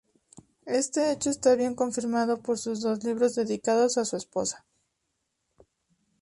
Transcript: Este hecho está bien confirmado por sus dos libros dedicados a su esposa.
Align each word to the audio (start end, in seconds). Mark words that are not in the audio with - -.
Este 0.65 1.11
hecho 1.11 1.29
está 1.29 1.53
bien 1.53 1.75
confirmado 1.75 2.41
por 2.41 2.57
sus 2.57 2.81
dos 2.81 3.03
libros 3.03 3.35
dedicados 3.35 3.99
a 3.99 4.05
su 4.05 4.17
esposa. 4.17 4.65